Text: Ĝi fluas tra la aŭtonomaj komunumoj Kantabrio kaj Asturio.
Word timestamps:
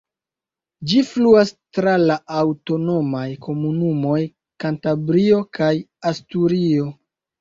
Ĝi 0.91 1.01
fluas 1.09 1.49
tra 1.77 1.93
la 2.11 2.15
aŭtonomaj 2.39 3.23
komunumoj 3.49 4.17
Kantabrio 4.65 5.39
kaj 5.59 5.73
Asturio. 6.15 6.89